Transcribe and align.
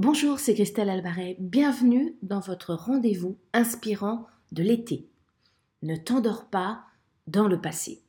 Bonjour, 0.00 0.38
c'est 0.38 0.54
Christelle 0.54 0.90
Albaret. 0.90 1.34
Bienvenue 1.40 2.14
dans 2.22 2.38
votre 2.38 2.72
rendez-vous 2.72 3.36
inspirant 3.52 4.28
de 4.52 4.62
l'été. 4.62 5.08
Ne 5.82 5.96
t'endors 5.96 6.44
pas 6.44 6.84
dans 7.26 7.48
le 7.48 7.60
passé. 7.60 8.00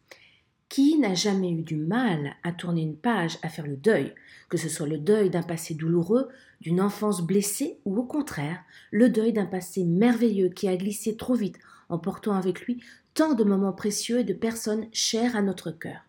Qui 0.70 1.00
n'a 1.00 1.16
jamais 1.16 1.50
eu 1.50 1.64
du 1.64 1.78
mal 1.78 2.36
à 2.44 2.52
tourner 2.52 2.84
une 2.84 2.96
page, 2.96 3.40
à 3.42 3.50
faire 3.50 3.66
le 3.66 3.76
deuil, 3.76 4.14
que 4.50 4.58
ce 4.60 4.70
soit 4.70 4.86
le 4.86 5.00
deuil 5.00 5.32
d'un 5.32 5.42
passé 5.42 5.74
douloureux, 5.74 6.30
d'une 6.62 6.80
enfance 6.80 7.24
blessée, 7.24 7.80
ou 7.86 7.98
au 7.98 8.04
contraire, 8.04 8.60
le 8.92 9.10
deuil 9.10 9.34
d'un 9.34 9.48
passé 9.48 9.84
merveilleux 9.84 10.50
qui 10.50 10.68
a 10.68 10.78
glissé 10.78 11.18
trop 11.18 11.34
vite, 11.34 11.58
emportant 11.90 12.34
avec 12.34 12.62
lui 12.68 12.84
tant 13.16 13.34
de 13.34 13.44
moments 13.44 13.74
précieux 13.74 14.20
et 14.20 14.24
de 14.24 14.34
personnes 14.36 14.88
chères 14.94 15.36
à 15.36 15.42
notre 15.42 15.72
cœur. 15.72 16.06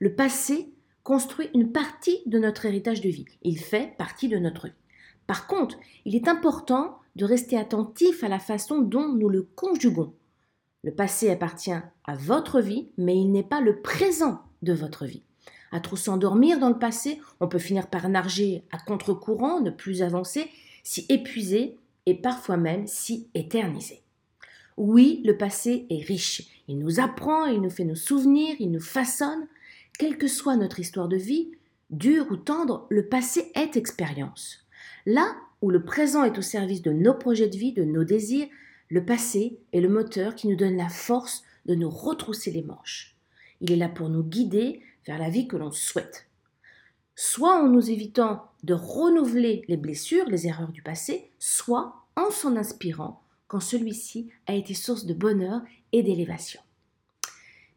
Le 0.00 0.14
passé 0.14 0.68
construit 1.02 1.48
une 1.54 1.72
partie 1.72 2.20
de 2.26 2.38
notre 2.38 2.66
héritage 2.66 3.00
de 3.00 3.08
vie. 3.08 3.24
Il 3.40 3.58
fait 3.58 3.96
partie 3.96 4.28
de 4.28 4.36
notre 4.36 4.66
vie. 4.66 4.74
Par 5.28 5.46
contre, 5.46 5.78
il 6.06 6.16
est 6.16 6.26
important 6.26 6.98
de 7.14 7.26
rester 7.26 7.56
attentif 7.58 8.24
à 8.24 8.28
la 8.28 8.38
façon 8.38 8.80
dont 8.80 9.08
nous 9.12 9.28
le 9.28 9.42
conjuguons. 9.42 10.14
Le 10.82 10.90
passé 10.90 11.30
appartient 11.30 11.70
à 11.70 12.14
votre 12.16 12.60
vie, 12.60 12.88
mais 12.96 13.16
il 13.16 13.30
n'est 13.30 13.42
pas 13.42 13.60
le 13.60 13.82
présent 13.82 14.40
de 14.62 14.72
votre 14.72 15.04
vie. 15.04 15.22
À 15.70 15.80
trop 15.80 15.96
s'endormir 15.96 16.58
dans 16.58 16.70
le 16.70 16.78
passé, 16.78 17.20
on 17.40 17.46
peut 17.46 17.58
finir 17.58 17.88
par 17.88 18.08
nager 18.08 18.64
à 18.72 18.78
contre-courant, 18.78 19.60
ne 19.60 19.70
plus 19.70 20.00
avancer, 20.00 20.48
s'y 20.82 21.04
épuiser 21.10 21.76
et 22.06 22.14
parfois 22.14 22.56
même 22.56 22.86
s'y 22.86 23.28
éterniser. 23.34 24.00
Oui, 24.78 25.20
le 25.26 25.36
passé 25.36 25.86
est 25.90 26.02
riche. 26.02 26.62
Il 26.68 26.78
nous 26.78 27.00
apprend, 27.00 27.44
il 27.44 27.60
nous 27.60 27.68
fait 27.68 27.84
nos 27.84 27.96
souvenirs, 27.96 28.56
il 28.60 28.70
nous 28.70 28.80
façonne, 28.80 29.46
quelle 29.98 30.16
que 30.16 30.28
soit 30.28 30.56
notre 30.56 30.80
histoire 30.80 31.08
de 31.08 31.16
vie, 31.16 31.50
dure 31.90 32.28
ou 32.30 32.36
tendre, 32.36 32.86
le 32.88 33.08
passé 33.08 33.52
est 33.54 33.76
expérience. 33.76 34.64
Là 35.08 35.34
où 35.62 35.70
le 35.70 35.82
présent 35.82 36.22
est 36.24 36.36
au 36.36 36.42
service 36.42 36.82
de 36.82 36.92
nos 36.92 37.14
projets 37.14 37.48
de 37.48 37.56
vie, 37.56 37.72
de 37.72 37.82
nos 37.82 38.04
désirs, 38.04 38.46
le 38.90 39.06
passé 39.06 39.58
est 39.72 39.80
le 39.80 39.88
moteur 39.88 40.34
qui 40.34 40.48
nous 40.48 40.54
donne 40.54 40.76
la 40.76 40.90
force 40.90 41.44
de 41.64 41.74
nous 41.74 41.88
retrousser 41.88 42.50
les 42.50 42.60
manches. 42.60 43.16
Il 43.62 43.72
est 43.72 43.76
là 43.76 43.88
pour 43.88 44.10
nous 44.10 44.22
guider 44.22 44.82
vers 45.06 45.18
la 45.18 45.30
vie 45.30 45.48
que 45.48 45.56
l'on 45.56 45.72
souhaite. 45.72 46.26
Soit 47.14 47.58
en 47.58 47.68
nous 47.68 47.90
évitant 47.90 48.50
de 48.64 48.74
renouveler 48.74 49.64
les 49.66 49.78
blessures, 49.78 50.28
les 50.28 50.46
erreurs 50.46 50.72
du 50.72 50.82
passé, 50.82 51.30
soit 51.38 52.04
en 52.14 52.30
s'en 52.30 52.54
inspirant 52.56 53.22
quand 53.46 53.60
celui-ci 53.60 54.28
a 54.46 54.52
été 54.52 54.74
source 54.74 55.06
de 55.06 55.14
bonheur 55.14 55.62
et 55.92 56.02
d'élévation. 56.02 56.60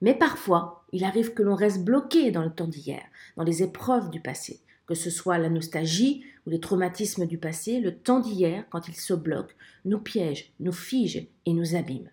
Mais 0.02 0.16
parfois, 0.16 0.84
il 0.92 1.06
arrive 1.06 1.34
que 1.34 1.44
l'on 1.44 1.56
reste 1.56 1.86
bloqué 1.86 2.32
dans 2.32 2.44
le 2.44 2.52
temps 2.52 2.68
d'hier, 2.68 3.06
dans 3.38 3.44
les 3.44 3.64
épreuves 3.64 4.10
du 4.10 4.20
passé, 4.20 4.60
que 4.88 4.96
ce 4.96 5.10
soit 5.10 5.38
la 5.38 5.50
nostalgie 5.50 6.24
ou 6.46 6.50
les 6.50 6.60
traumatismes 6.60 7.26
du 7.26 7.38
passé, 7.38 7.80
le 7.80 7.98
temps 7.98 8.20
d'hier, 8.20 8.66
quand 8.70 8.88
il 8.88 8.96
se 8.96 9.14
bloque, 9.14 9.56
nous 9.86 10.00
piège, 10.00 10.54
nous 10.60 10.72
fige 10.72 11.28
et 11.46 11.54
nous 11.54 11.76
abîme. 11.76 12.10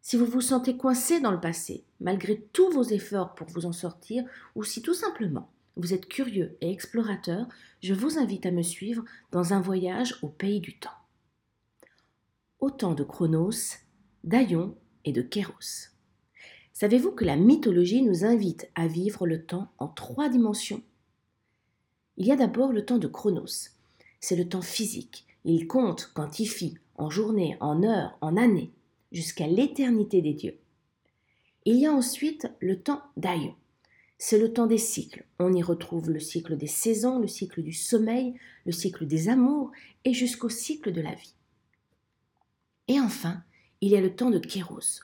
Si 0.00 0.16
vous 0.16 0.26
vous 0.26 0.40
sentez 0.40 0.76
coincé 0.76 1.20
dans 1.20 1.32
le 1.32 1.40
passé, 1.40 1.84
malgré 2.00 2.40
tous 2.52 2.70
vos 2.70 2.84
efforts 2.84 3.34
pour 3.34 3.48
vous 3.48 3.66
en 3.66 3.72
sortir, 3.72 4.24
ou 4.54 4.62
si 4.62 4.80
tout 4.80 4.94
simplement 4.94 5.50
vous 5.76 5.92
êtes 5.92 6.06
curieux 6.08 6.56
et 6.60 6.70
explorateur, 6.70 7.48
je 7.82 7.92
vous 7.92 8.18
invite 8.18 8.46
à 8.46 8.52
me 8.52 8.62
suivre 8.62 9.04
dans 9.32 9.52
un 9.52 9.60
voyage 9.60 10.16
au 10.22 10.28
pays 10.28 10.60
du 10.60 10.78
temps. 10.78 10.96
Au 12.60 12.70
temps 12.70 12.94
de 12.94 13.04
Chronos, 13.04 13.50
d'Aion 14.24 14.76
et 15.04 15.12
de 15.12 15.22
Kéros. 15.22 15.90
Savez-vous 16.72 17.10
que 17.10 17.24
la 17.24 17.36
mythologie 17.36 18.02
nous 18.02 18.24
invite 18.24 18.70
à 18.74 18.86
vivre 18.86 19.26
le 19.26 19.44
temps 19.44 19.72
en 19.78 19.88
trois 19.88 20.28
dimensions? 20.28 20.82
Il 22.16 22.26
y 22.26 22.32
a 22.32 22.36
d'abord 22.36 22.72
le 22.72 22.84
temps 22.84 22.98
de 22.98 23.08
Chronos. 23.08 23.70
C'est 24.20 24.36
le 24.36 24.48
temps 24.48 24.62
physique. 24.62 25.26
Il 25.44 25.66
compte, 25.66 26.10
quantifie, 26.14 26.78
en 26.96 27.10
journées, 27.10 27.56
en 27.60 27.82
heures, 27.82 28.16
en 28.20 28.36
années, 28.36 28.72
jusqu'à 29.12 29.46
l'éternité 29.46 30.22
des 30.22 30.32
dieux. 30.32 30.58
Il 31.64 31.76
y 31.76 31.86
a 31.86 31.92
ensuite 31.92 32.48
le 32.60 32.80
temps 32.80 33.02
d'Aion. 33.16 33.54
C'est 34.18 34.38
le 34.38 34.52
temps 34.52 34.66
des 34.66 34.78
cycles. 34.78 35.24
On 35.38 35.52
y 35.52 35.62
retrouve 35.62 36.10
le 36.10 36.20
cycle 36.20 36.56
des 36.56 36.66
saisons, 36.66 37.18
le 37.18 37.26
cycle 37.26 37.62
du 37.62 37.72
sommeil, 37.72 38.34
le 38.64 38.72
cycle 38.72 39.06
des 39.06 39.28
amours 39.28 39.72
et 40.04 40.14
jusqu'au 40.14 40.48
cycle 40.48 40.92
de 40.92 41.02
la 41.02 41.12
vie. 41.12 41.34
Et 42.88 42.98
enfin, 42.98 43.42
il 43.80 43.90
y 43.90 43.96
a 43.96 44.00
le 44.00 44.14
temps 44.14 44.30
de 44.30 44.38
Kéros, 44.38 45.02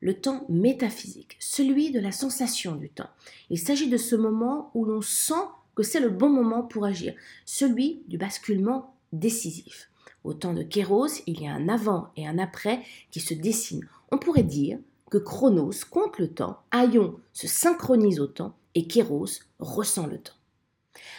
le 0.00 0.14
temps 0.14 0.44
métaphysique, 0.48 1.36
celui 1.38 1.92
de 1.92 2.00
la 2.00 2.10
sensation 2.10 2.74
du 2.74 2.90
temps. 2.90 3.10
Il 3.50 3.58
s'agit 3.58 3.88
de 3.88 3.96
ce 3.96 4.16
moment 4.16 4.70
où 4.74 4.84
l'on 4.84 5.02
sent 5.02 5.34
c'est 5.82 6.00
le 6.00 6.10
bon 6.10 6.28
moment 6.28 6.62
pour 6.62 6.84
agir, 6.84 7.14
celui 7.44 8.02
du 8.08 8.18
basculement 8.18 8.94
décisif. 9.12 9.90
Au 10.24 10.34
temps 10.34 10.54
de 10.54 10.62
Kéros, 10.62 11.22
il 11.26 11.40
y 11.40 11.46
a 11.46 11.52
un 11.52 11.68
avant 11.68 12.08
et 12.16 12.26
un 12.26 12.38
après 12.38 12.80
qui 13.10 13.20
se 13.20 13.34
dessinent. 13.34 13.88
On 14.10 14.18
pourrait 14.18 14.42
dire 14.42 14.78
que 15.10 15.18
Chronos 15.18 15.84
compte 15.90 16.18
le 16.18 16.28
temps, 16.28 16.60
Aion 16.72 17.18
se 17.32 17.46
synchronise 17.46 18.20
au 18.20 18.26
temps 18.26 18.56
et 18.74 18.86
Kéros 18.86 19.40
ressent 19.58 20.06
le 20.06 20.18
temps. 20.18 20.34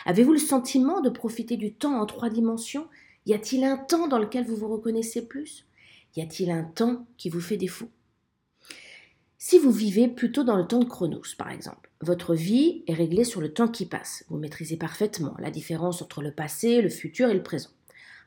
Avez-vous 0.05 0.33
le 0.33 0.39
sentiment 0.39 1.01
de 1.01 1.09
profiter 1.09 1.57
du 1.57 1.73
temps 1.73 1.99
en 1.99 2.05
trois 2.05 2.29
dimensions? 2.29 2.87
Y 3.25 3.33
a-t-il 3.33 3.63
un 3.63 3.77
temps 3.77 4.07
dans 4.07 4.19
lequel 4.19 4.45
vous 4.45 4.55
vous 4.55 4.67
reconnaissez 4.67 5.25
plus? 5.25 5.65
Y 6.15 6.21
a-t-il 6.21 6.51
un 6.51 6.63
temps 6.63 7.05
qui 7.17 7.29
vous 7.29 7.41
fait 7.41 7.57
défaut? 7.57 7.89
Si 9.41 9.57
vous 9.57 9.71
vivez 9.71 10.09
plutôt 10.09 10.43
dans 10.43 10.57
le 10.57 10.67
temps 10.67 10.79
de 10.79 10.85
Chronos, 10.85 11.23
par 11.37 11.49
exemple, 11.49 11.89
votre 12.01 12.35
vie 12.35 12.83
est 12.87 12.93
réglée 12.93 13.23
sur 13.23 13.39
le 13.39 13.53
temps 13.53 13.69
qui 13.69 13.85
passe. 13.85 14.25
Vous 14.27 14.37
maîtrisez 14.37 14.75
parfaitement 14.75 15.33
la 15.39 15.49
différence 15.49 16.01
entre 16.01 16.21
le 16.21 16.33
passé, 16.33 16.81
le 16.81 16.89
futur 16.89 17.29
et 17.29 17.33
le 17.33 17.41
présent. 17.41 17.69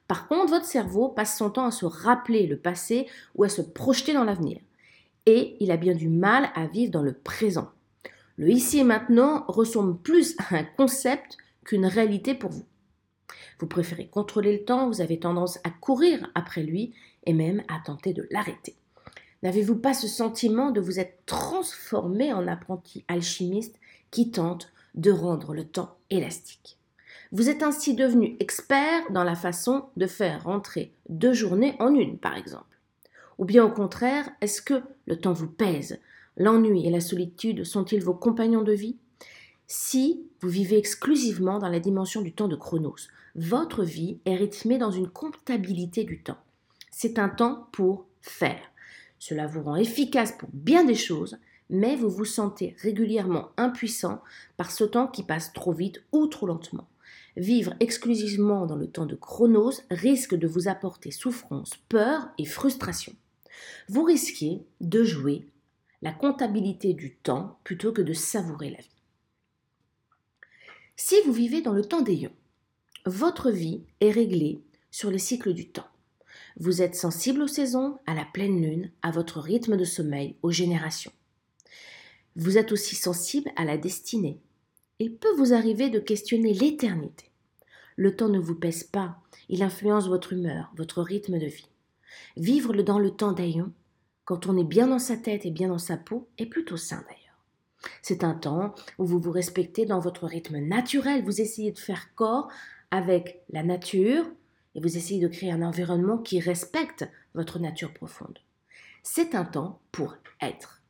Par 0.09 0.27
contre, 0.27 0.49
votre 0.49 0.65
cerveau 0.65 1.11
passe 1.11 1.37
son 1.37 1.51
temps 1.51 1.67
à 1.67 1.71
se 1.71 1.85
rappeler 1.85 2.47
le 2.47 2.57
passé 2.57 3.07
ou 3.35 3.45
à 3.45 3.51
se 3.51 3.61
projeter 3.61 4.15
dans 4.15 4.25
l'avenir. 4.25 4.59
Et 5.27 5.59
il 5.61 5.71
a 5.71 5.77
bien 5.77 5.95
du 5.95 6.09
mal 6.09 6.49
à 6.55 6.67
vivre 6.67 6.91
dans 6.91 7.03
le 7.03 7.13
présent. 7.13 7.71
Le 8.39 8.49
ici 8.49 8.79
et 8.79 8.85
maintenant 8.85 9.45
ressemble 9.49 9.99
plus 9.99 10.35
à 10.39 10.57
un 10.57 10.65
concept 10.65 11.37
qu'une 11.67 11.85
réalité 11.85 12.35
pour 12.35 12.51
vous. 12.51 12.65
Vous 13.61 13.67
préférez 13.67 14.09
contrôler 14.09 14.57
le 14.57 14.65
temps, 14.65 14.89
vous 14.89 15.03
avez 15.03 15.21
tendance 15.21 15.59
à 15.63 15.69
courir 15.69 16.31
après 16.35 16.63
lui 16.63 16.95
et 17.27 17.35
même 17.35 17.63
à 17.69 17.81
tenter 17.85 18.15
de 18.15 18.27
l'arrêter. 18.31 18.77
N'avez-vous 19.43 19.77
pas 19.77 19.95
ce 19.95 20.07
sentiment 20.07 20.71
de 20.71 20.81
vous 20.81 21.01
être 21.01 21.19
transformé 21.27 22.33
en 22.33 22.47
apprenti 22.47 23.05
alchimiste 23.09 23.77
qui 24.11 24.31
tente 24.31 24.73
de 24.95 25.11
rendre 25.11 25.55
le 25.55 25.65
temps 25.65 25.97
élastique? 26.11 26.79
Vous 27.33 27.49
êtes 27.49 27.63
ainsi 27.63 27.95
devenu 27.95 28.37
expert 28.41 29.11
dans 29.11 29.25
la 29.25 29.35
façon 29.35 29.87
de 29.97 30.07
faire 30.07 30.45
rentrer 30.45 30.93
deux 31.09 31.33
journées 31.33 31.75
en 31.81 31.95
une, 31.95 32.19
par 32.19 32.37
exemple. 32.37 32.79
Ou 33.39 33.45
bien 33.45 33.65
au 33.65 33.71
contraire, 33.71 34.29
est-ce 34.41 34.63
que 34.63 34.83
le 35.07 35.19
temps 35.19 35.33
vous 35.33 35.49
pèse? 35.49 35.99
L'ennui 36.37 36.87
et 36.87 36.91
la 36.91 37.01
solitude 37.01 37.65
sont-ils 37.65 38.03
vos 38.03 38.15
compagnons 38.15 38.63
de 38.63 38.73
vie? 38.73 38.97
Si 39.67 40.23
vous 40.41 40.51
vivez 40.51 40.77
exclusivement 40.77 41.59
dans 41.59 41.69
la 41.69 41.81
dimension 41.81 42.21
du 42.21 42.33
temps 42.33 42.49
de 42.49 42.57
Chronos, 42.57 43.09
votre 43.35 43.83
vie 43.83 44.19
est 44.27 44.37
rythmée 44.37 44.79
dans 44.79 44.91
une 44.91 45.09
comptabilité 45.09 46.05
du 46.05 46.23
temps. 46.23 46.39
C'est 46.91 47.19
un 47.19 47.31
temps 47.31 47.69
pour 47.73 48.05
faire 48.21 48.72
cela 49.23 49.47
vous 49.47 49.63
rend 49.63 49.77
efficace 49.77 50.33
pour 50.33 50.49
bien 50.53 50.83
des 50.83 50.97
choses, 50.97 51.39
mais 51.71 51.95
vous 51.95 52.11
vous 52.11 52.25
sentez 52.25 52.75
régulièrement 52.81 53.51
impuissant 53.57 54.21
par 54.57 54.73
ce 54.73 54.83
temps 54.83 55.07
qui 55.07 55.23
passe 55.23 55.53
trop 55.53 55.71
vite 55.71 56.03
ou 56.11 56.27
trop 56.27 56.45
lentement. 56.45 56.89
Vivre 57.37 57.73
exclusivement 57.79 58.67
dans 58.67 58.75
le 58.75 58.89
temps 58.89 59.07
de 59.07 59.15
Chronos 59.15 59.75
risque 59.93 60.35
de 60.35 60.49
vous 60.49 60.67
apporter 60.67 61.13
souffrance, 61.13 61.75
peur 61.89 62.31
et 62.37 62.45
frustration. 62.45 63.15
Vous 63.89 64.03
risquez 64.03 64.67
de 64.81 65.05
jouer 65.05 65.47
la 66.03 66.11
comptabilité 66.11 66.93
du 66.93 67.15
temps 67.15 67.61
plutôt 67.63 67.93
que 67.93 68.03
de 68.03 68.15
savourer 68.15 68.71
la 68.71 68.79
vie. 68.79 69.03
Si 70.97 71.15
vous 71.25 71.33
vivez 71.33 71.63
dans 71.63 71.75
le 71.75 71.85
temps 71.85 72.03
des 72.03 72.29
votre 73.07 73.53
vie 73.53 73.85
est 74.01 74.11
réglée 74.11 74.65
sur 74.91 75.13
les 75.13 75.21
cycles 75.21 75.55
du 75.55 75.69
temps. 75.69 75.92
Vous 76.59 76.83
êtes 76.83 76.95
sensible 76.95 77.43
aux 77.43 77.49
saisons, 77.49 77.99
à 78.07 78.15
la 78.15 78.25
pleine 78.25 78.61
lune, 78.61 78.91
à 79.03 79.11
votre 79.11 79.41
rythme 79.41 79.77
de 79.77 79.85
sommeil, 79.85 80.37
aux 80.43 80.51
générations. 80.51 81.13
Vous 82.37 82.59
êtes 82.59 82.73
aussi 82.73 82.95
sensible 82.95 83.51
à 83.57 83.65
la 83.65 83.77
destinée. 83.77 84.41
Il 84.99 85.17
peut 85.17 85.35
vous 85.37 85.53
arriver 85.53 85.91
de 85.91 85.99
questionner 85.99 86.55
l'éternité. 86.55 87.31
Le 87.97 88.17
temps 88.17 88.29
ne 88.29 88.39
vous 88.39 88.55
pèse 88.55 88.85
pas, 88.85 89.19
il 89.49 89.63
influence 89.63 90.09
votre 90.09 90.33
humeur, 90.33 90.73
votre 90.77 91.03
rythme 91.03 91.39
de 91.39 91.47
vie. 91.47 91.69
Vivre 92.37 92.75
dans 92.83 92.99
le 92.99 93.11
temps 93.11 93.33
d'aillon, 93.33 93.73
quand 94.25 94.47
on 94.47 94.57
est 94.57 94.65
bien 94.65 94.87
dans 94.87 94.99
sa 94.99 95.17
tête 95.17 95.45
et 95.45 95.51
bien 95.51 95.69
dans 95.69 95.79
sa 95.79 95.97
peau, 95.97 96.29
est 96.39 96.47
plutôt 96.47 96.77
sain 96.77 97.05
d'ailleurs. 97.09 97.19
C'est 98.01 98.25
un 98.25 98.35
temps 98.35 98.75
où 98.99 99.05
vous 99.05 99.19
vous 99.19 99.33
respectez 99.33 99.87
dans 99.87 99.99
votre 99.99 100.27
rythme 100.27 100.59
naturel, 100.59 101.25
vous 101.25 101.41
essayez 101.41 101.73
de 101.73 101.79
faire 101.79 102.15
corps 102.15 102.49
avec 102.91 103.43
la 103.51 103.63
nature, 103.63 104.25
et 104.75 104.81
vous 104.81 104.97
essayez 104.97 105.21
de 105.21 105.29
créer 105.29 105.53
un 105.53 105.63
environnement 105.63 106.19
qui 106.19 106.41
respecte 106.41 107.09
votre 107.35 107.59
nature 107.59 107.93
profonde. 107.93 108.39
C'est 109.03 109.35
un 109.35 109.45
temps 109.45 109.81
pour 109.91 110.17
être. 110.41 110.83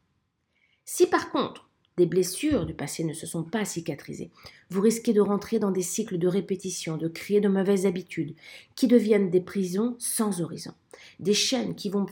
Si 0.85 1.07
par 1.07 1.31
contre, 1.31 1.69
des 1.97 2.07
blessures 2.07 2.65
du 2.65 2.75
passé 2.75 3.05
ne 3.05 3.13
se 3.13 3.27
sont 3.27 3.45
pas 3.45 3.65
cicatrisées. 3.65 4.31
Vous 4.71 4.81
risquez 4.81 5.13
de 5.13 5.21
rentrer 5.21 5.59
dans 5.59 5.71
des 5.71 5.83
cycles 5.83 6.19
de 6.19 6.27
répétition, 6.27 6.97
de 6.97 7.09
créer 7.09 7.41
de 7.41 7.49
mauvaises 7.49 7.87
habitudes, 7.87 8.35
qui 8.77 8.89
deviennent 8.89 9.31
des 9.31 9.43
prisons 9.43 9.97
sans 9.99 10.41
horizon, 10.41 10.73
des 11.21 11.35
chaînes 11.35 11.75
qui 11.75 11.91
vont 11.91 12.07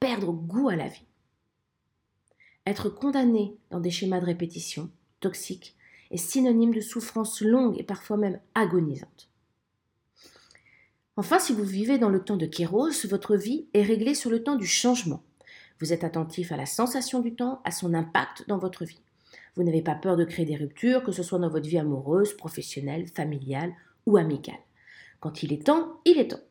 perdre 0.00 0.32
goût 0.32 0.68
à 0.68 0.76
la 0.76 0.88
vie. 0.88 1.04
Être 2.66 2.88
condamné 2.88 3.54
dans 3.70 3.80
des 3.80 3.90
schémas 3.90 4.20
de 4.20 4.26
répétition 4.26 4.90
toxiques 5.20 5.76
est 6.10 6.16
synonyme 6.16 6.74
de 6.74 6.80
souffrance 6.80 7.40
longue 7.40 7.78
et 7.78 7.84
parfois 7.84 8.16
même 8.16 8.40
agonisante. 8.54 9.28
Enfin, 11.18 11.38
si 11.38 11.54
vous 11.54 11.64
vivez 11.64 11.96
dans 11.96 12.10
le 12.10 12.22
temps 12.22 12.36
de 12.36 12.44
Kéros, 12.44 12.90
votre 13.08 13.36
vie 13.36 13.66
est 13.72 13.82
réglée 13.82 14.14
sur 14.14 14.30
le 14.30 14.42
temps 14.42 14.56
du 14.56 14.66
changement. 14.66 15.22
Vous 15.80 15.92
êtes 15.92 16.04
attentif 16.04 16.52
à 16.52 16.56
la 16.56 16.66
sensation 16.66 17.20
du 17.20 17.34
temps, 17.34 17.60
à 17.64 17.70
son 17.70 17.94
impact 17.94 18.46
dans 18.48 18.58
votre 18.58 18.84
vie. 18.84 19.00
Vous 19.56 19.62
n'avez 19.62 19.80
pas 19.80 19.94
peur 19.94 20.16
de 20.16 20.24
créer 20.24 20.44
des 20.44 20.56
ruptures, 20.56 21.02
que 21.02 21.12
ce 21.12 21.22
soit 21.22 21.38
dans 21.38 21.48
votre 21.48 21.66
vie 21.66 21.78
amoureuse, 21.78 22.34
professionnelle, 22.34 23.06
familiale 23.06 23.72
ou 24.04 24.18
amicale. 24.18 24.60
Quand 25.20 25.42
il 25.42 25.54
est 25.54 25.66
temps, 25.66 26.00
il 26.04 26.18
est 26.18 26.28
temps. 26.28 26.44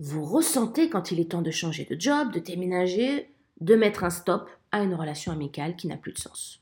Vous 0.00 0.24
ressentez 0.24 0.90
quand 0.90 1.12
il 1.12 1.20
est 1.20 1.30
temps 1.30 1.42
de 1.42 1.52
changer 1.52 1.84
de 1.84 1.98
job, 1.98 2.32
de 2.32 2.40
déménager, 2.40 3.30
de 3.60 3.76
mettre 3.76 4.02
un 4.02 4.10
stop 4.10 4.50
à 4.72 4.82
une 4.82 4.94
relation 4.94 5.30
amicale 5.30 5.76
qui 5.76 5.86
n'a 5.86 5.96
plus 5.96 6.12
de 6.12 6.18
sens. 6.18 6.60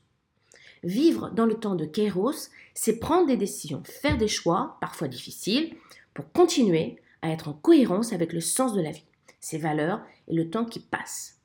Vivre 0.83 1.31
dans 1.31 1.47
le 1.47 1.55
temps 1.55 1.75
de 1.75 1.85
Kairos, 1.85 2.49
c'est 2.75 2.99
prendre 2.99 3.25
des 3.25 3.37
décisions, 3.37 3.81
faire 3.83 4.17
des 4.17 4.27
choix, 4.27 4.77
parfois 4.81 5.07
difficiles, 5.07 5.75
pour 6.13 6.31
continuer 6.31 6.97
à 7.21 7.29
être 7.29 7.47
en 7.49 7.53
cohérence 7.53 8.13
avec 8.13 8.33
le 8.33 8.41
sens 8.41 8.73
de 8.73 8.81
la 8.81 8.91
vie, 8.91 9.05
ses 9.39 9.57
valeurs 9.57 10.01
et 10.27 10.35
le 10.35 10.49
temps 10.49 10.65
qui 10.65 10.79
passe. 10.79 11.39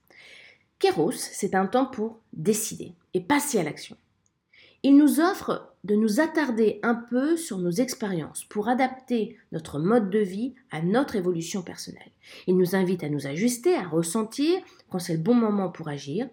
Kéros, 0.78 1.12
c'est 1.12 1.54
un 1.54 1.66
temps 1.66 1.86
pour 1.86 2.20
décider 2.32 2.94
et 3.14 3.20
passer 3.20 3.58
à 3.58 3.64
l'action. 3.64 3.96
Il 4.84 4.96
nous 4.96 5.18
offre 5.18 5.74
de 5.82 5.96
nous 5.96 6.20
attarder 6.20 6.78
un 6.84 6.94
peu 6.94 7.36
sur 7.36 7.58
nos 7.58 7.70
expériences 7.70 8.44
pour 8.44 8.68
adapter 8.68 9.36
notre 9.50 9.80
mode 9.80 10.08
de 10.08 10.20
vie 10.20 10.54
à 10.70 10.82
notre 10.82 11.16
évolution 11.16 11.62
personnelle. 11.62 12.12
Il 12.46 12.56
nous 12.56 12.76
invite 12.76 13.02
à 13.02 13.08
nous 13.08 13.26
ajuster, 13.26 13.74
à 13.74 13.88
ressentir 13.88 14.60
quand 14.88 15.00
c'est 15.00 15.14
le 15.14 15.22
bon 15.22 15.34
moment 15.34 15.68
pour 15.68 15.88
agir. 15.88 16.28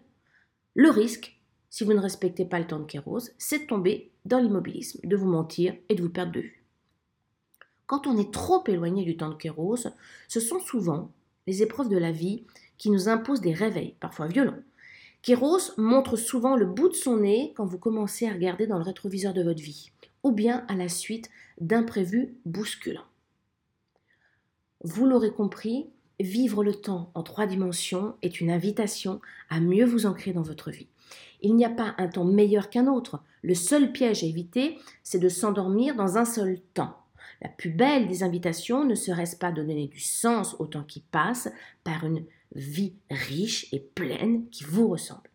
Le 0.75 0.91
risque, 0.91 1.39
si 1.71 1.83
vous 1.83 1.93
ne 1.93 1.99
respectez 1.99 2.45
pas 2.45 2.59
le 2.59 2.67
temps 2.67 2.79
de 2.79 2.85
Kéros, 2.85 3.31
c'est 3.39 3.59
de 3.59 3.65
tomber 3.65 4.11
dans 4.25 4.39
l'immobilisme, 4.39 4.99
de 5.03 5.15
vous 5.15 5.27
mentir 5.27 5.75
et 5.89 5.95
de 5.95 6.03
vous 6.03 6.09
perdre 6.09 6.33
de 6.33 6.41
vue. 6.41 6.64
Quand 7.87 8.07
on 8.07 8.17
est 8.17 8.33
trop 8.33 8.63
éloigné 8.67 9.03
du 9.03 9.17
temps 9.17 9.29
de 9.29 9.35
Kéros, 9.35 9.87
ce 10.27 10.39
sont 10.39 10.59
souvent 10.59 11.11
les 11.47 11.61
épreuves 11.61 11.89
de 11.89 11.97
la 11.97 12.11
vie 12.11 12.43
qui 12.77 12.89
nous 12.89 13.09
imposent 13.09 13.41
des 13.41 13.53
réveils, 13.53 13.95
parfois 13.99 14.27
violents. 14.27 14.57
Kéros 15.21 15.71
montre 15.77 16.17
souvent 16.17 16.55
le 16.55 16.65
bout 16.65 16.89
de 16.89 16.93
son 16.93 17.17
nez 17.17 17.53
quand 17.55 17.65
vous 17.65 17.79
commencez 17.79 18.27
à 18.27 18.33
regarder 18.33 18.67
dans 18.67 18.77
le 18.77 18.83
rétroviseur 18.83 19.33
de 19.33 19.43
votre 19.43 19.61
vie, 19.61 19.91
ou 20.23 20.31
bien 20.31 20.65
à 20.67 20.75
la 20.75 20.89
suite 20.89 21.29
d'imprévus 21.59 22.35
bousculants. 22.45 23.05
Vous 24.83 25.05
l'aurez 25.05 25.31
compris, 25.31 25.87
vivre 26.19 26.63
le 26.63 26.75
temps 26.75 27.11
en 27.15 27.23
trois 27.23 27.47
dimensions 27.47 28.15
est 28.21 28.39
une 28.39 28.51
invitation 28.51 29.19
à 29.49 29.59
mieux 29.59 29.85
vous 29.85 30.05
ancrer 30.05 30.31
dans 30.31 30.41
votre 30.41 30.69
vie. 30.69 30.87
Il 31.41 31.55
n'y 31.55 31.65
a 31.65 31.69
pas 31.69 31.95
un 31.97 32.07
temps 32.07 32.25
meilleur 32.25 32.69
qu'un 32.69 32.87
autre. 32.87 33.21
Le 33.41 33.55
seul 33.55 33.91
piège 33.91 34.23
à 34.23 34.27
éviter, 34.27 34.77
c'est 35.03 35.19
de 35.19 35.29
s'endormir 35.29 35.95
dans 35.95 36.17
un 36.17 36.25
seul 36.25 36.59
temps. 36.73 36.97
La 37.41 37.49
plus 37.49 37.69
belle 37.69 38.07
des 38.07 38.23
invitations 38.23 38.85
ne 38.85 38.95
serait-ce 38.95 39.35
pas 39.35 39.51
de 39.51 39.61
donner 39.61 39.87
du 39.87 39.99
sens 39.99 40.55
au 40.59 40.67
temps 40.67 40.83
qui 40.83 41.01
passe 41.01 41.49
par 41.83 42.05
une 42.05 42.25
vie 42.53 42.95
riche 43.09 43.67
et 43.73 43.79
pleine 43.79 44.49
qui 44.49 44.63
vous 44.63 44.87
ressemble. 44.87 45.29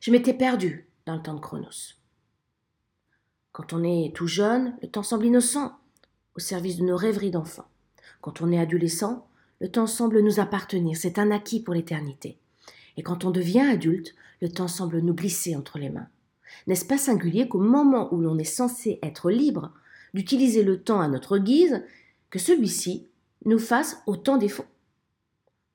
Je 0.00 0.10
m'étais 0.10 0.34
perdue 0.34 0.88
dans 1.04 1.16
le 1.16 1.22
temps 1.22 1.34
de 1.34 1.40
Chronos. 1.40 1.94
Quand 3.52 3.72
on 3.72 3.82
est 3.82 4.14
tout 4.14 4.26
jeune, 4.26 4.76
le 4.82 4.88
temps 4.88 5.02
semble 5.02 5.26
innocent, 5.26 5.78
au 6.36 6.40
service 6.40 6.76
de 6.76 6.84
nos 6.84 6.96
rêveries 6.96 7.30
d'enfants. 7.30 7.68
Quand 8.20 8.42
on 8.42 8.52
est 8.52 8.58
adolescent, 8.58 9.26
le 9.60 9.70
temps 9.70 9.86
semble 9.86 10.20
nous 10.20 10.40
appartenir, 10.40 10.96
c'est 10.96 11.18
un 11.18 11.30
acquis 11.30 11.62
pour 11.62 11.74
l'éternité. 11.74 12.38
Et 12.96 13.02
quand 13.02 13.24
on 13.24 13.30
devient 13.30 13.60
adulte, 13.60 14.14
le 14.42 14.50
temps 14.50 14.68
semble 14.68 15.00
nous 15.00 15.14
glisser 15.14 15.56
entre 15.56 15.78
les 15.78 15.88
mains. 15.88 16.08
N'est-ce 16.66 16.84
pas 16.84 16.98
singulier 16.98 17.48
qu'au 17.48 17.58
moment 17.58 18.12
où 18.12 18.20
l'on 18.20 18.38
est 18.38 18.44
censé 18.44 18.98
être 19.02 19.30
libre, 19.30 19.72
d'utiliser 20.14 20.62
le 20.62 20.82
temps 20.82 21.00
à 21.00 21.08
notre 21.08 21.38
guise, 21.38 21.82
que 22.30 22.38
celui-ci 22.38 23.06
nous 23.44 23.58
fasse 23.58 24.02
autant 24.06 24.36
défaut. 24.36 24.64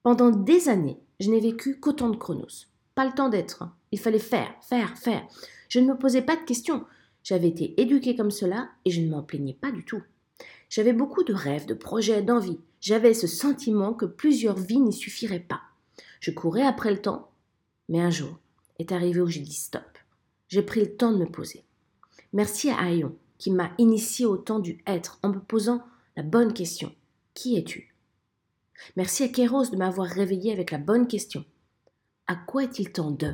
Pendant 0.03 0.31
des 0.31 0.69
années, 0.69 0.99
je 1.19 1.29
n'ai 1.29 1.39
vécu 1.39 1.79
qu'autant 1.79 2.09
de 2.09 2.17
chronos. 2.17 2.67
Pas 2.95 3.05
le 3.05 3.13
temps 3.13 3.29
d'être. 3.29 3.69
Il 3.91 3.99
fallait 3.99 4.19
faire, 4.19 4.53
faire, 4.61 4.97
faire. 4.97 5.25
Je 5.69 5.79
ne 5.79 5.87
me 5.87 5.97
posais 5.97 6.21
pas 6.21 6.35
de 6.35 6.43
questions. 6.43 6.85
J'avais 7.23 7.49
été 7.49 7.79
éduquée 7.79 8.15
comme 8.15 8.31
cela 8.31 8.69
et 8.85 8.91
je 8.91 9.01
ne 9.01 9.09
m'en 9.09 9.21
plaignais 9.21 9.57
pas 9.59 9.71
du 9.71 9.85
tout. 9.85 10.01
J'avais 10.69 10.93
beaucoup 10.93 11.23
de 11.23 11.33
rêves, 11.33 11.65
de 11.65 11.73
projets, 11.73 12.21
d'envies. 12.21 12.59
J'avais 12.79 13.13
ce 13.13 13.27
sentiment 13.27 13.93
que 13.93 14.05
plusieurs 14.05 14.57
vies 14.57 14.79
n'y 14.79 14.93
suffiraient 14.93 15.39
pas. 15.39 15.61
Je 16.19 16.31
courais 16.31 16.65
après 16.65 16.91
le 16.91 17.01
temps, 17.01 17.29
mais 17.89 17.99
un 17.99 18.09
jour 18.09 18.39
est 18.79 18.91
arrivé 18.91 19.21
où 19.21 19.27
j'ai 19.27 19.41
dit 19.41 19.53
stop. 19.53 19.83
J'ai 20.47 20.63
pris 20.63 20.79
le 20.81 20.95
temps 20.95 21.11
de 21.11 21.17
me 21.17 21.25
poser. 21.25 21.63
Merci 22.33 22.69
à 22.69 22.89
Ayon 22.91 23.15
qui 23.41 23.49
m'a 23.49 23.71
initié 23.79 24.27
au 24.27 24.37
temps 24.37 24.59
du 24.59 24.83
être 24.85 25.17
en 25.23 25.29
me 25.29 25.39
posant 25.39 25.81
la 26.15 26.21
bonne 26.21 26.53
question. 26.53 26.93
Qui 27.33 27.57
es-tu? 27.57 27.95
Merci 28.95 29.23
à 29.23 29.29
Kéros 29.29 29.71
de 29.71 29.77
m'avoir 29.77 30.05
réveillé 30.05 30.53
avec 30.53 30.69
la 30.69 30.77
bonne 30.77 31.07
question. 31.07 31.43
À 32.27 32.35
quoi 32.35 32.65
est-il 32.65 32.91
temps 32.91 33.09
de? 33.09 33.33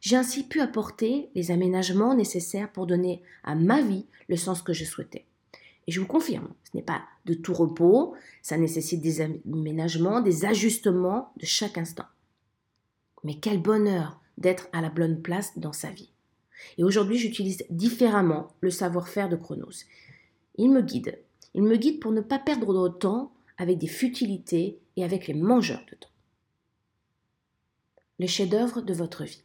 J'ai 0.00 0.16
ainsi 0.16 0.42
pu 0.42 0.60
apporter 0.60 1.30
les 1.36 1.52
aménagements 1.52 2.16
nécessaires 2.16 2.72
pour 2.72 2.88
donner 2.88 3.22
à 3.44 3.54
ma 3.54 3.80
vie 3.80 4.06
le 4.28 4.34
sens 4.34 4.60
que 4.60 4.72
je 4.72 4.84
souhaitais. 4.84 5.24
Et 5.86 5.92
je 5.92 6.00
vous 6.00 6.08
confirme, 6.08 6.48
ce 6.64 6.76
n'est 6.76 6.82
pas 6.82 7.02
de 7.26 7.34
tout 7.34 7.54
repos, 7.54 8.16
ça 8.42 8.58
nécessite 8.58 9.02
des 9.02 9.20
aménagements, 9.20 10.20
des 10.20 10.46
ajustements 10.46 11.32
de 11.36 11.46
chaque 11.46 11.78
instant. 11.78 12.06
Mais 13.22 13.38
quel 13.38 13.62
bonheur 13.62 14.20
d'être 14.36 14.66
à 14.72 14.80
la 14.80 14.90
bonne 14.90 15.22
place 15.22 15.56
dans 15.56 15.72
sa 15.72 15.90
vie. 15.90 16.10
Et 16.78 16.84
aujourd'hui, 16.84 17.18
j'utilise 17.18 17.64
différemment 17.70 18.48
le 18.60 18.70
savoir-faire 18.70 19.28
de 19.28 19.36
Chronos. 19.36 19.84
Il 20.56 20.70
me 20.70 20.82
guide. 20.82 21.18
Il 21.54 21.62
me 21.62 21.76
guide 21.76 22.00
pour 22.00 22.12
ne 22.12 22.20
pas 22.20 22.38
perdre 22.38 22.88
de 22.88 22.94
temps 22.94 23.32
avec 23.58 23.78
des 23.78 23.86
futilités 23.86 24.78
et 24.96 25.04
avec 25.04 25.26
les 25.26 25.34
mangeurs 25.34 25.84
de 25.90 25.96
temps. 25.96 26.10
Le 28.18 28.26
chef-d'œuvre 28.26 28.80
de 28.80 28.94
votre 28.94 29.24
vie. 29.24 29.42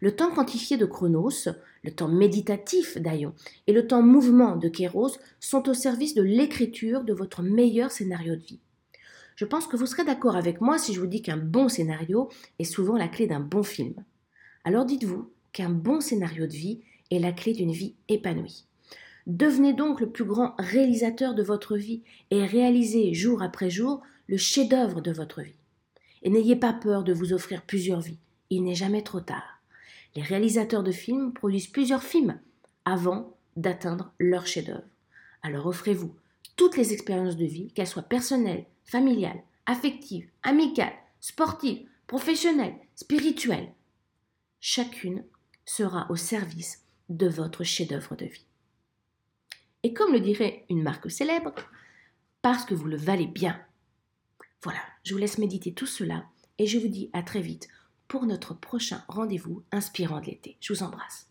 Le 0.00 0.14
temps 0.14 0.30
quantifié 0.30 0.76
de 0.76 0.86
Chronos, 0.86 1.48
le 1.82 1.90
temps 1.90 2.08
méditatif 2.08 2.98
d'Aion 2.98 3.34
et 3.66 3.72
le 3.72 3.86
temps 3.86 4.02
mouvement 4.02 4.56
de 4.56 4.68
Kéros 4.68 5.18
sont 5.40 5.68
au 5.68 5.74
service 5.74 6.14
de 6.14 6.22
l'écriture 6.22 7.04
de 7.04 7.12
votre 7.12 7.42
meilleur 7.42 7.90
scénario 7.90 8.36
de 8.36 8.42
vie. 8.42 8.60
Je 9.36 9.44
pense 9.44 9.66
que 9.66 9.76
vous 9.76 9.86
serez 9.86 10.04
d'accord 10.04 10.36
avec 10.36 10.60
moi 10.60 10.78
si 10.78 10.94
je 10.94 11.00
vous 11.00 11.06
dis 11.06 11.22
qu'un 11.22 11.36
bon 11.36 11.68
scénario 11.68 12.30
est 12.58 12.64
souvent 12.64 12.96
la 12.96 13.08
clé 13.08 13.26
d'un 13.26 13.40
bon 13.40 13.62
film. 13.62 13.94
Alors 14.64 14.86
dites-vous 14.86 15.30
qu'un 15.56 15.70
bon 15.70 16.02
scénario 16.02 16.46
de 16.46 16.52
vie 16.52 16.82
est 17.10 17.18
la 17.18 17.32
clé 17.32 17.54
d'une 17.54 17.72
vie 17.72 17.94
épanouie. 18.10 18.66
Devenez 19.26 19.72
donc 19.72 20.00
le 20.00 20.10
plus 20.10 20.26
grand 20.26 20.54
réalisateur 20.58 21.34
de 21.34 21.42
votre 21.42 21.78
vie 21.78 22.02
et 22.30 22.44
réalisez 22.44 23.14
jour 23.14 23.42
après 23.42 23.70
jour 23.70 24.02
le 24.26 24.36
chef-d'œuvre 24.36 25.00
de 25.00 25.12
votre 25.12 25.40
vie. 25.40 25.56
Et 26.22 26.28
n'ayez 26.28 26.56
pas 26.56 26.74
peur 26.74 27.04
de 27.04 27.14
vous 27.14 27.32
offrir 27.32 27.62
plusieurs 27.62 28.02
vies, 28.02 28.18
il 28.50 28.64
n'est 28.64 28.74
jamais 28.74 29.00
trop 29.00 29.20
tard. 29.20 29.62
Les 30.14 30.20
réalisateurs 30.20 30.82
de 30.82 30.92
films 30.92 31.32
produisent 31.32 31.68
plusieurs 31.68 32.02
films 32.02 32.38
avant 32.84 33.34
d'atteindre 33.56 34.12
leur 34.18 34.46
chef-d'œuvre. 34.46 34.84
Alors 35.42 35.64
offrez-vous 35.64 36.14
toutes 36.56 36.76
les 36.76 36.92
expériences 36.92 37.38
de 37.38 37.46
vie, 37.46 37.72
qu'elles 37.72 37.86
soient 37.86 38.02
personnelles, 38.02 38.66
familiales, 38.84 39.42
affectives, 39.64 40.28
amicales, 40.42 40.92
sportives, 41.20 41.88
professionnelles, 42.06 42.76
spirituelles. 42.94 43.72
Chacune 44.60 45.24
sera 45.66 46.10
au 46.10 46.16
service 46.16 46.84
de 47.10 47.28
votre 47.28 47.64
chef-d'œuvre 47.64 48.16
de 48.16 48.24
vie. 48.24 48.46
Et 49.82 49.92
comme 49.92 50.12
le 50.12 50.20
dirait 50.20 50.64
une 50.70 50.82
marque 50.82 51.10
célèbre, 51.10 51.54
parce 52.42 52.64
que 52.64 52.74
vous 52.74 52.86
le 52.86 52.96
valez 52.96 53.26
bien. 53.26 53.60
Voilà, 54.62 54.80
je 55.04 55.12
vous 55.12 55.18
laisse 55.18 55.38
méditer 55.38 55.74
tout 55.74 55.86
cela 55.86 56.24
et 56.58 56.66
je 56.66 56.78
vous 56.78 56.88
dis 56.88 57.10
à 57.12 57.22
très 57.22 57.40
vite 57.40 57.68
pour 58.08 58.24
notre 58.24 58.54
prochain 58.54 59.04
rendez-vous 59.08 59.62
inspirant 59.72 60.20
de 60.20 60.26
l'été. 60.26 60.56
Je 60.60 60.72
vous 60.72 60.82
embrasse. 60.82 61.28